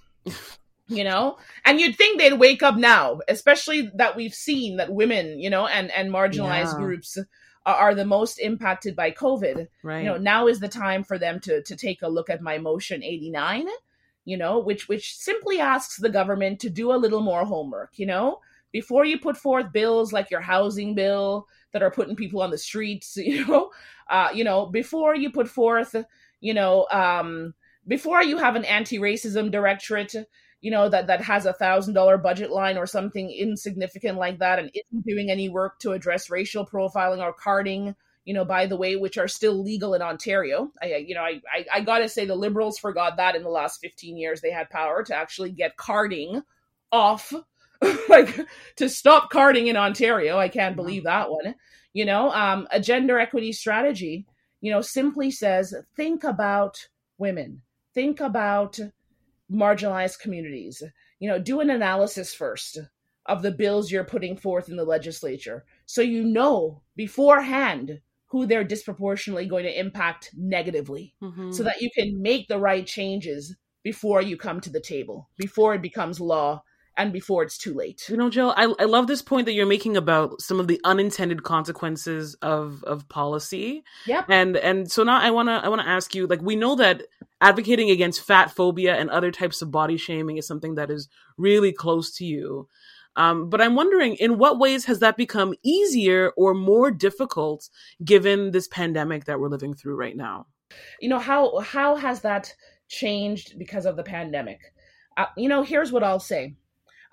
[0.87, 5.39] you know, and you'd think they'd wake up now, especially that we've seen that women,
[5.39, 6.83] you know, and and marginalized Yeah.
[6.85, 7.17] groups
[7.65, 9.67] are, are the most impacted by COVID.
[9.83, 9.99] right.
[9.99, 12.57] You know, now is the time for them to to take a look at my
[12.57, 13.67] motion 89
[14.25, 18.05] you know which which simply asks the government to do a little more homework you
[18.05, 18.39] know
[18.71, 22.57] before you put forth bills like your housing bill that are putting people on the
[22.57, 23.71] streets you know
[24.09, 25.95] uh you know before you put forth
[26.39, 27.53] you know um
[27.91, 30.15] before you have an anti-racism directorate
[30.61, 34.59] you know that that has a thousand dollar budget line or something insignificant like that
[34.59, 38.77] and isn't doing any work to address racial profiling or carding you know by the
[38.77, 40.71] way which are still legal in ontario.
[40.81, 43.81] I you know i i, I gotta say the liberals forgot that in the last
[43.81, 46.41] 15 years they had power to actually get carding
[46.93, 47.33] off
[48.09, 48.39] like
[48.77, 50.37] to stop carding in ontario.
[50.37, 50.81] I can't mm-hmm.
[50.81, 51.55] believe that one
[51.93, 52.31] you know?
[52.31, 54.25] Um, a gender equity strategy
[54.61, 58.79] you know simply says think about women think about
[59.51, 60.81] marginalized communities.
[61.19, 62.79] You know, do an analysis first
[63.25, 67.99] of the bills you're putting forth in the legislature so you know beforehand
[68.31, 71.51] who they're disproportionately going to impact negatively mm-hmm.
[71.51, 75.73] so that you can make the right changes before you come to the table, before
[75.73, 76.63] it becomes law
[76.97, 78.03] and before it's too late.
[78.09, 80.79] You know, Jill, I, I love this point that you're making about some of the
[80.83, 83.83] unintended consequences of of policy.
[84.05, 84.25] Yep.
[84.29, 87.03] And and so now I wanna I wanna ask you, like we know that
[87.39, 91.71] advocating against fat phobia and other types of body shaming is something that is really
[91.71, 92.67] close to you.
[93.15, 97.69] Um, but I'm wondering, in what ways has that become easier or more difficult
[98.03, 100.47] given this pandemic that we're living through right now?
[101.01, 102.53] You know how how has that
[102.87, 104.59] changed because of the pandemic?
[105.17, 106.55] Uh, you know, here's what I'll say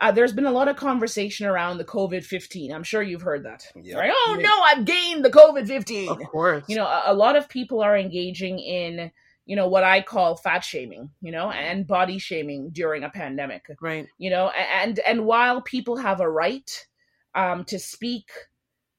[0.01, 2.73] uh, there's been a lot of conversation around the COVID 15.
[2.73, 3.65] I'm sure you've heard that.
[3.75, 3.99] Yep.
[3.99, 4.13] Right?
[4.13, 6.09] Oh, no, I've gained the COVID 15.
[6.09, 6.65] Of course.
[6.69, 9.11] You know, a, a, lot of people are engaging in,
[9.45, 13.67] you know, what I call fat shaming, you know, and body shaming during a pandemic.
[13.81, 14.07] Right.
[14.19, 16.87] You know, and and while people have a right
[17.35, 18.31] um, to speak,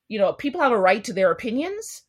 [0.09, 2.03] you know, people have a right to their opinions.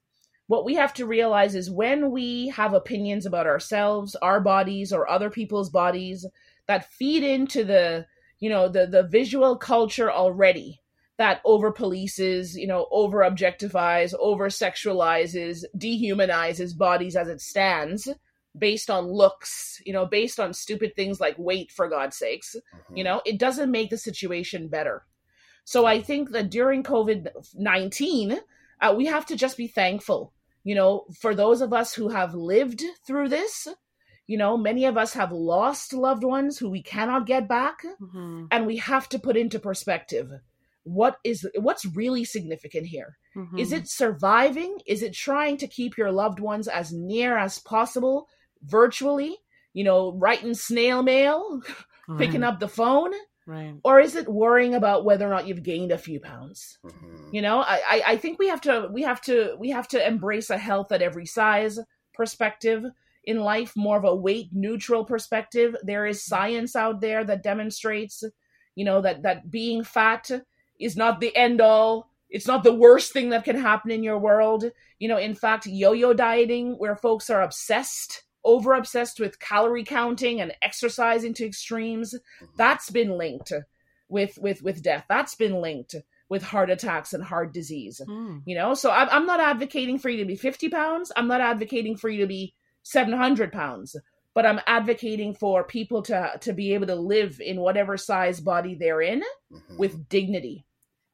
[0.48, 5.08] What we have to realize is when we have opinions about ourselves, our bodies, or
[5.08, 6.26] other people's bodies
[6.66, 8.06] that feed into the
[8.40, 10.80] you know the the visual culture already
[11.18, 18.08] that over polices you know over objectifies over sexualizes dehumanizes bodies as it stands
[18.58, 22.96] based on looks you know based on stupid things like weight for god's sakes mm-hmm.
[22.96, 25.04] you know it doesn't make the situation better
[25.64, 28.38] so i think that during covid-19
[28.80, 30.32] uh, we have to just be thankful
[30.64, 33.68] you know for those of us who have lived through this
[34.30, 38.44] you know, many of us have lost loved ones who we cannot get back, mm-hmm.
[38.52, 40.30] and we have to put into perspective
[40.84, 43.18] what is what's really significant here.
[43.36, 43.58] Mm-hmm.
[43.58, 44.78] Is it surviving?
[44.86, 48.28] Is it trying to keep your loved ones as near as possible
[48.62, 49.36] virtually?
[49.72, 51.60] You know, writing snail mail,
[52.08, 52.18] right.
[52.20, 53.10] picking up the phone,
[53.46, 53.74] right?
[53.82, 56.78] Or is it worrying about whether or not you've gained a few pounds?
[56.86, 57.34] Mm-hmm.
[57.34, 60.50] You know, I I think we have to we have to we have to embrace
[60.50, 61.80] a health at every size
[62.14, 62.84] perspective
[63.24, 65.76] in life more of a weight neutral perspective.
[65.82, 68.24] There is science out there that demonstrates
[68.74, 70.30] you know that that being fat
[70.78, 72.08] is not the end all.
[72.28, 74.64] It's not the worst thing that can happen in your world.
[74.98, 80.40] You know in fact yo-yo dieting where folks are obsessed over obsessed with calorie counting
[80.40, 82.46] and exercising to extremes mm-hmm.
[82.56, 83.52] that's been linked
[84.08, 85.04] with with with death.
[85.08, 85.94] That's been linked
[86.30, 88.00] with heart attacks and heart disease.
[88.08, 88.42] Mm.
[88.46, 91.12] you know so I'm, I'm not advocating for you to be 50 pounds.
[91.14, 93.96] I'm not advocating for you to be 700 pounds
[94.34, 98.74] but i'm advocating for people to to be able to live in whatever size body
[98.74, 99.76] they're in mm-hmm.
[99.76, 100.64] with dignity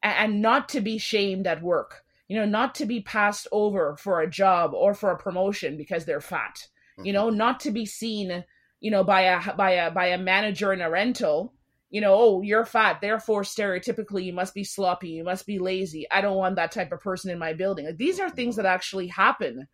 [0.03, 3.95] and, and not to be shamed at work you know not to be passed over
[3.97, 7.05] for a job or for a promotion because they're fat mm-hmm.
[7.05, 8.43] you know not to be seen
[8.79, 11.53] you know by a by a by a manager in a rental
[11.89, 16.05] you know oh you're fat therefore stereotypically you must be sloppy you must be lazy
[16.11, 18.65] i don't want that type of person in my building like, these are things that
[18.65, 19.67] actually happen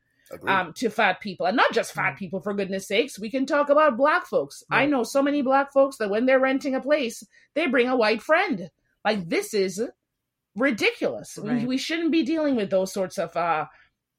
[0.48, 2.18] um, to fat people, and not just fat mm.
[2.18, 2.42] people.
[2.42, 4.64] For goodness sakes, we can talk about black folks.
[4.72, 7.24] I know so many black folks that when they're renting a place,
[7.56, 8.70] they bring a white friend.
[9.06, 9.82] Like this is
[10.56, 11.38] ridiculous.
[11.42, 11.62] Right.
[11.62, 13.66] We, we, shouldn't be dealing with those sorts of uh,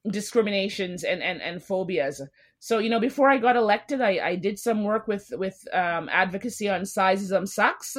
[0.09, 2.23] discriminations and, and and phobias.
[2.59, 6.09] So you know, before I got elected, I, I did some work with with um,
[6.11, 7.97] advocacy on sizeism sucks.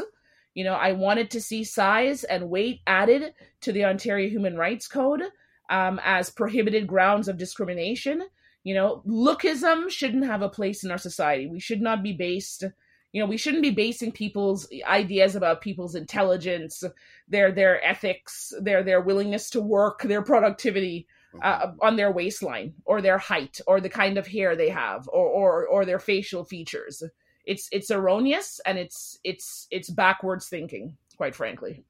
[0.54, 4.88] You know, I wanted to see size and weight added to the Ontario Human Rights
[4.88, 5.21] Code
[5.69, 8.23] um, as prohibited grounds of discrimination.
[8.63, 11.47] You know, lookism shouldn't have a place in our society.
[11.47, 12.63] We should not be based,
[13.12, 16.84] you know, we shouldn't be basing people's ideas about people's intelligence,
[17.28, 21.08] their their ethics, their their willingness to work, their productivity
[21.41, 25.28] uh, on their waistline or their height or the kind of hair they have or
[25.28, 27.04] or or their facial features.
[27.45, 31.84] It's it's erroneous and it's it's it's backwards thinking, quite frankly.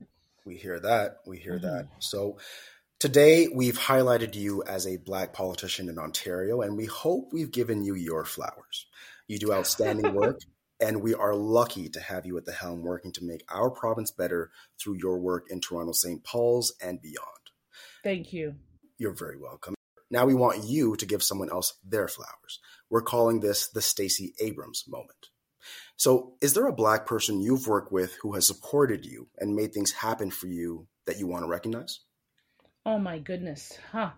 [0.45, 1.21] We hear that.
[1.25, 1.65] We hear mm-hmm.
[1.65, 1.87] that.
[1.99, 2.37] So
[3.05, 7.83] Today, we've highlighted you as a black politician in Ontario, and we hope we've given
[7.83, 8.87] you your flowers.
[9.27, 10.39] You do outstanding work,
[10.79, 14.09] and we are lucky to have you at the helm working to make our province
[14.09, 14.49] better
[14.81, 16.23] through your work in Toronto St.
[16.23, 17.51] Paul's and beyond.
[18.03, 18.55] Thank you.
[18.97, 19.75] You're very welcome.
[20.09, 22.59] Now we want you to give someone else their flowers.
[22.89, 25.29] We're calling this the Stacey Abrams moment.
[25.95, 29.75] So, is there a black person you've worked with who has supported you and made
[29.75, 31.99] things happen for you that you want to recognize?
[32.85, 33.77] Oh my goodness.
[33.91, 34.11] Huh.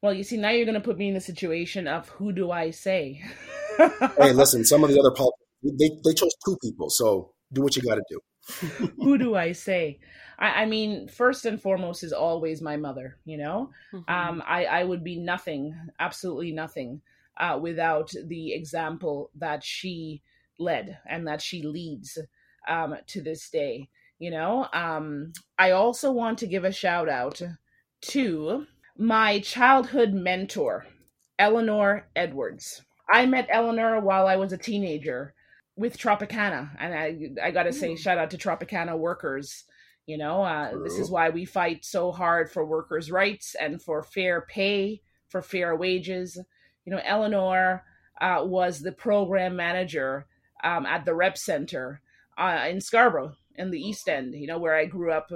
[0.00, 2.50] Well, you see, now you're going to put me in the situation of who do
[2.50, 3.22] I say?
[3.76, 7.76] hey, listen, some of the other politicians, they, they chose two people, so do what
[7.76, 8.88] you got to do.
[9.02, 9.98] who do I say?
[10.38, 13.70] I, I, mean, first and foremost is always my mother, you know?
[13.92, 14.12] Mm-hmm.
[14.12, 17.02] Um, I, I would be nothing, absolutely nothing,
[17.36, 20.22] uh, without the example that she
[20.58, 22.18] led and that she leads
[22.68, 23.88] um, to this day.
[24.18, 27.42] You know, um, I also want to give a shout out
[28.08, 28.66] to
[28.96, 30.86] my childhood mentor,
[31.38, 32.82] Eleanor Edwards.
[33.10, 35.34] I met Eleanor while I was a teenager
[35.76, 37.98] with Tropicana, and I I gotta say, mm.
[37.98, 39.64] shout out to Tropicana workers.
[40.06, 44.04] You know, uh, this is why we fight so hard for workers' rights and for
[44.04, 46.38] fair pay, for fair wages.
[46.84, 47.82] You know, Eleanor
[48.20, 50.26] uh, was the program manager
[50.62, 52.00] um, at the Rep Center
[52.38, 54.34] uh, in Scarborough in the East End.
[54.34, 55.30] You know, where I grew up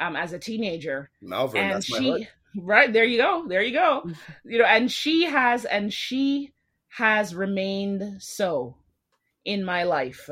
[0.00, 1.10] um, as a teenager.
[1.20, 4.10] Malvern, and she, right there you go, there you go.
[4.44, 6.52] you know, and she has, and she
[6.88, 8.76] has remained so
[9.44, 10.28] in my life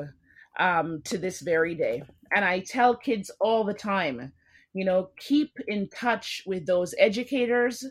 [0.58, 2.02] um, to this very day.
[2.34, 4.32] And I tell kids all the time,
[4.72, 7.84] you know, keep in touch with those educators,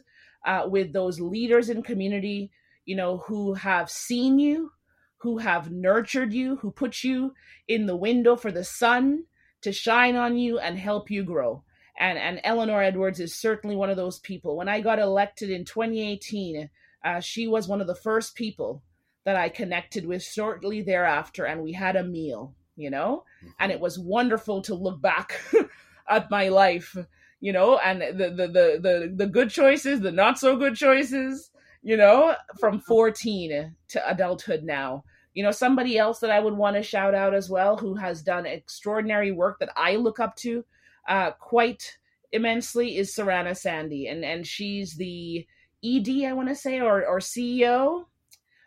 [0.45, 2.51] uh, with those leaders in community,
[2.85, 4.71] you know, who have seen you,
[5.17, 7.33] who have nurtured you, who put you
[7.67, 9.25] in the window for the sun
[9.61, 11.63] to shine on you and help you grow.
[11.99, 14.55] And, and Eleanor Edwards is certainly one of those people.
[14.55, 16.69] When I got elected in 2018,
[17.03, 18.83] uh, she was one of the first people
[19.25, 23.23] that I connected with shortly thereafter, and we had a meal, you know?
[23.39, 23.51] Mm-hmm.
[23.59, 25.41] And it was wonderful to look back
[26.09, 26.95] at my life,
[27.39, 31.51] you know, and the, the, the, the, the good choices, the not so good choices,
[31.81, 32.87] you know, from mm-hmm.
[32.87, 35.03] 14 to adulthood now.
[35.33, 38.23] You know, somebody else that I would want to shout out as well who has
[38.23, 40.63] done extraordinary work that I look up to
[41.07, 41.97] uh, quite
[42.31, 44.07] immensely is Surranna Sandy.
[44.07, 45.45] And, and she's the
[45.83, 48.05] ED, I want to say, or, or CEO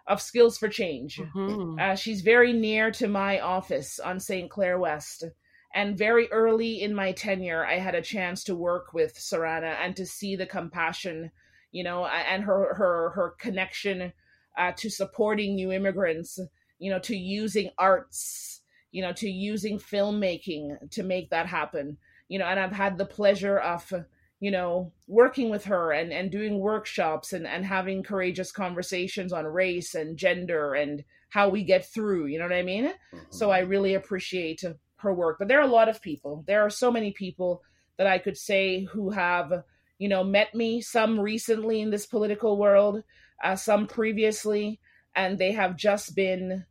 [0.07, 1.18] of Skills for Change.
[1.18, 1.79] Mm-hmm.
[1.79, 4.50] Uh, she's very near to my office on St.
[4.50, 5.24] Clair West.
[5.72, 9.94] And very early in my tenure, I had a chance to work with Sarana and
[9.96, 11.31] to see the compassion,
[11.70, 14.12] you know, and her her her connection
[14.59, 16.40] uh, to supporting new immigrants,
[16.81, 21.98] you know, to using arts, you know, to using filmmaking to make that happen,
[22.31, 22.47] you know.
[22.47, 23.93] And I've had the pleasure of
[24.40, 29.45] you know, working with her and, and doing workshops and, and having courageous conversations on
[29.45, 32.87] race and gender and how we get through, you know what I mean?
[32.87, 33.19] Mm-hmm.
[33.29, 34.64] So I really appreciate
[34.97, 35.37] her work.
[35.38, 36.43] But there are a lot of people.
[36.47, 37.62] There are so many people
[37.99, 39.53] that I could say who have,
[39.99, 43.05] you know, met me, some recently in this political world,
[43.45, 44.81] uh, some previously,
[45.14, 46.64] and they have just been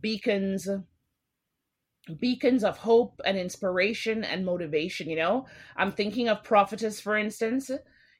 [0.00, 0.68] beacons
[2.20, 5.46] beacons of hope and inspiration and motivation you know?
[5.76, 7.70] I'm thinking of prophetess for instance.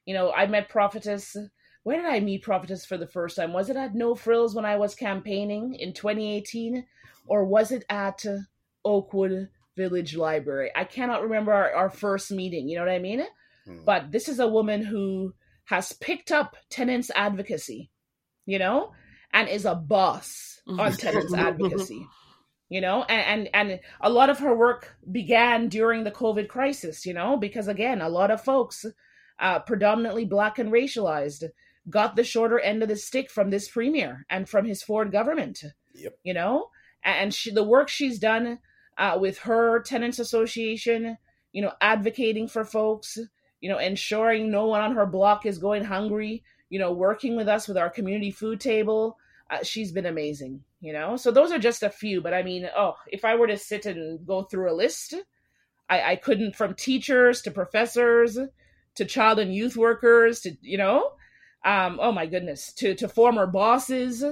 [0.05, 1.35] You know i met prophetess
[1.83, 3.53] where did i meet prophetess for the first time?
[3.53, 6.85] Was it at no frills when i was campaigning in 2018
[7.27, 8.25] or was it at
[8.85, 10.71] oakwood village library?
[10.75, 13.23] I cannot remember our, our first meeting you know what i mean?
[13.65, 13.83] Hmm.
[13.85, 15.33] but this is a woman who
[15.65, 17.91] has picked up tenants advocacy
[18.47, 18.93] you know?
[19.33, 22.07] And is a boss on tenants advocacy
[22.69, 27.05] you know and, and and a lot of her work began during the covid crisis
[27.05, 28.85] you know because again a lot of folks
[29.39, 31.43] uh, predominantly black and racialized
[31.89, 35.63] got the shorter end of the stick from this premier and from his ford government
[35.93, 36.17] yep.
[36.23, 36.69] you know
[37.03, 38.59] and she, the work she's done
[38.97, 41.17] uh, with her tenants association
[41.51, 43.17] you know advocating for folks
[43.61, 47.47] you know ensuring no one on her block is going hungry you know working with
[47.47, 49.17] us with our community food table
[49.49, 51.17] uh, she's been amazing you know?
[51.17, 53.85] So those are just a few but i mean oh if i were to sit
[53.85, 55.15] and go through a list
[55.89, 58.37] i i couldn't from teachers to professors
[58.95, 61.11] to child and youth workers to you know?
[61.65, 64.23] Um oh my goodness to to former bosses.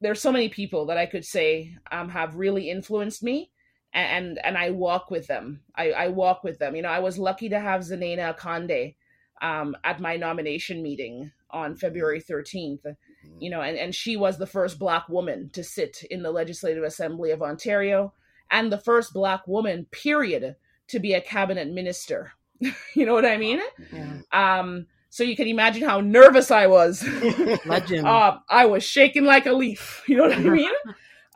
[0.00, 3.50] There's so many people that i could say um have really influenced me
[3.92, 5.62] and and i walk with them.
[5.74, 6.76] I i walk with them.
[6.76, 8.96] You know i was lucky to have Zanana Akande
[9.42, 13.07] um at my nomination meeting on february 13th Mm-hmm.
[13.38, 16.84] You know, and, and she was the first Black woman to sit in the Legislative
[16.84, 18.12] Assembly of Ontario
[18.50, 20.56] and the first Black woman, period,
[20.88, 22.32] to be a cabinet minister.
[22.94, 23.60] you know what I mean?
[23.92, 24.20] Yeah.
[24.32, 27.06] Um, so you can imagine how nervous I was.
[27.66, 28.06] Legend.
[28.06, 30.02] uh, I was shaking like a leaf.
[30.06, 30.72] You know what I mean?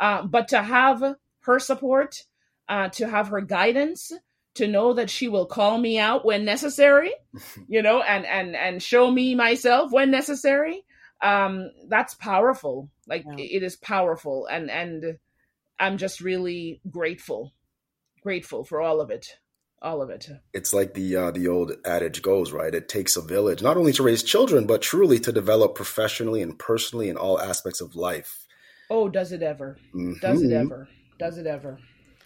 [0.00, 1.02] uh, but to have
[1.40, 2.24] her support,
[2.68, 4.12] uh, to have her guidance,
[4.54, 7.12] to know that she will call me out when necessary,
[7.68, 10.84] you know, and and and show me myself when necessary.
[11.22, 12.90] Um, that's powerful.
[13.06, 13.44] Like yeah.
[13.44, 15.18] it is powerful, and and
[15.78, 17.52] I'm just really grateful,
[18.22, 19.36] grateful for all of it
[19.82, 20.28] all of it.
[20.54, 22.74] It's like the uh, the old adage goes, right?
[22.74, 26.58] It takes a village not only to raise children, but truly to develop professionally and
[26.58, 28.46] personally in all aspects of life.
[28.88, 29.76] Oh, does it ever?
[29.94, 30.14] Mm-hmm.
[30.20, 30.88] Does it ever?
[31.18, 31.78] Does it ever?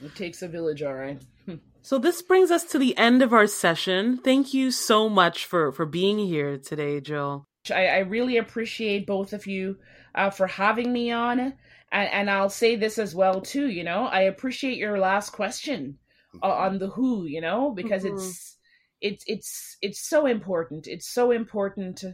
[0.02, 1.20] It takes a village, all right.
[1.82, 4.18] so this brings us to the end of our session.
[4.18, 7.46] Thank you so much for for being here today, Jill.
[7.70, 9.78] I, I really appreciate both of you
[10.14, 11.54] uh, for having me on, and,
[11.92, 13.68] and I'll say this as well too.
[13.68, 15.98] You know, I appreciate your last question
[16.42, 18.16] uh, on the who you know because mm-hmm.
[18.16, 18.56] it's
[19.00, 22.04] it's it's it's so important it's so important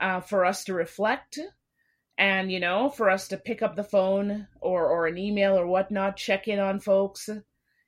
[0.00, 1.38] uh, for us to reflect
[2.18, 5.66] and you know for us to pick up the phone or or an email or
[5.66, 7.28] whatnot check in on folks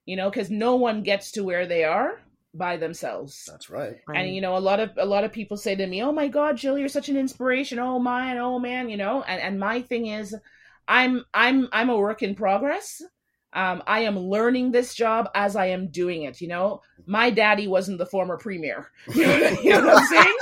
[0.05, 2.21] you know because no one gets to where they are
[2.57, 5.74] by themselves that's right and you know a lot of a lot of people say
[5.74, 8.96] to me oh my god jill you're such an inspiration oh man oh man you
[8.96, 10.34] know and and my thing is
[10.88, 13.02] i'm i'm i'm a work in progress
[13.57, 16.42] um, I am learning this job as I am doing it.
[16.42, 18.90] You know, my daddy wasn't the former premier.
[19.14, 20.36] You know, you know what I'm saying?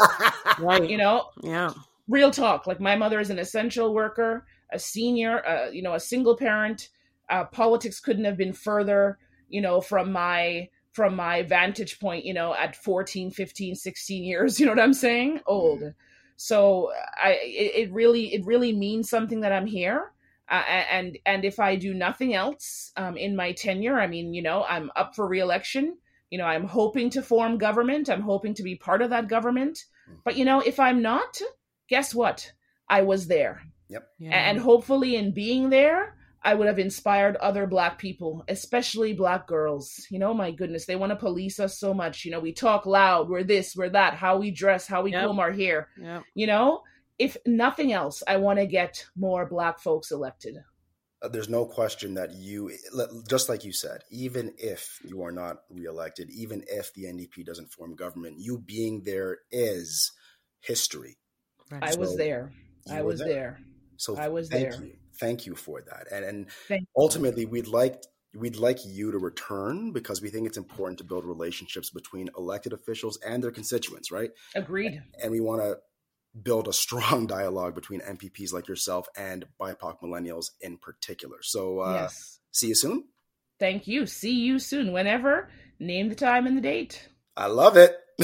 [0.58, 0.90] right.
[0.90, 1.70] You know, yeah.
[2.08, 2.66] Real talk.
[2.66, 6.88] Like my mother is an essential worker, a senior, uh, you know, a single parent.
[7.30, 12.32] Uh, politics couldn't have been further, you know, from my from my vantage point, you
[12.32, 15.40] know, at 14, 15, 16 years, you know what I'm saying?
[15.46, 15.80] Old.
[15.80, 15.88] Mm-hmm.
[16.36, 16.90] So
[17.22, 20.14] I it, it really it really means something that I'm here
[20.48, 24.42] uh, and and if I do nothing else um, in my tenure, I mean, you
[24.42, 25.96] know, I'm up for reelection.
[26.30, 28.10] You know, I'm hoping to form government.
[28.10, 29.84] I'm hoping to be part of that government.
[30.10, 30.16] Mm.
[30.24, 31.40] But you know, if I'm not,
[31.88, 32.52] guess what?
[32.88, 33.62] I was there.
[33.88, 34.06] Yep.
[34.18, 34.30] Yeah.
[34.32, 40.06] And hopefully, in being there, I would have inspired other black people, especially black girls.
[40.10, 42.24] You know, my goodness, they want to police us so much.
[42.24, 45.24] You know, we talk loud, we're this, we're that, how we dress, how we yep.
[45.24, 45.88] comb our hair.
[45.98, 46.22] Yep.
[46.34, 46.82] You know,
[47.18, 50.56] if nothing else, I want to get more black folks elected.
[51.22, 52.70] Uh, there's no question that you,
[53.28, 57.72] just like you said, even if you are not reelected, even if the NDP doesn't
[57.72, 60.12] form government, you being there is
[60.60, 61.16] history.
[61.70, 61.82] Right.
[61.82, 62.52] I so was there.
[62.90, 63.28] I was there.
[63.28, 63.58] there.
[63.96, 64.84] So I was thank there.
[64.84, 66.10] you, thank you for that.
[66.10, 68.02] And and ultimately, we'd like
[68.34, 72.72] we'd like you to return because we think it's important to build relationships between elected
[72.72, 74.10] officials and their constituents.
[74.10, 74.30] Right?
[74.54, 75.02] Agreed.
[75.22, 75.78] And we want to
[76.42, 81.38] build a strong dialogue between MPPs like yourself and BIPOC millennials in particular.
[81.42, 82.40] So, uh, yes.
[82.50, 83.04] see you soon.
[83.60, 84.06] Thank you.
[84.06, 84.92] See you soon.
[84.92, 85.48] Whenever,
[85.78, 87.08] name the time and the date.
[87.36, 87.96] I love it.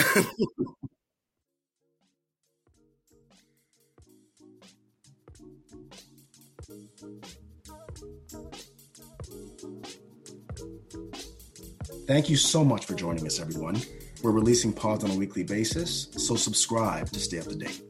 [12.11, 13.81] Thank you so much for joining us, everyone.
[14.23, 17.81] We're releasing pods on a weekly basis, so subscribe to stay up to date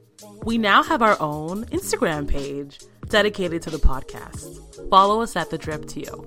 [0.45, 4.89] we now have our own Instagram page dedicated to the podcast.
[4.89, 6.27] Follow us at The Drip TO.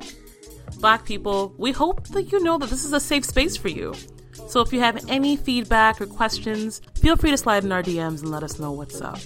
[0.79, 3.93] Black people, we hope that you know that this is a safe space for you.
[4.47, 8.21] So if you have any feedback or questions, feel free to slide in our DMs
[8.21, 9.19] and let us know what's up.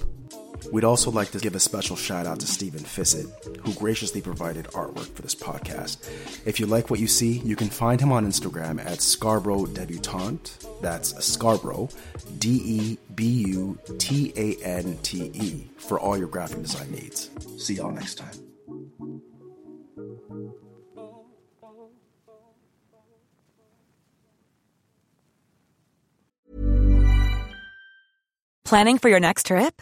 [0.71, 4.65] We'd also like to give a special shout out to Stephen Fissett, who graciously provided
[4.67, 5.97] artwork for this podcast.
[6.45, 10.51] If you like what you see, you can find him on Instagram at Scarborough Debutante.
[10.81, 11.89] That's Scarborough,
[12.37, 17.29] D E B U T A N T E, for all your graphic design needs.
[17.57, 18.47] See y'all next time.
[28.65, 29.81] Planning for your next trip?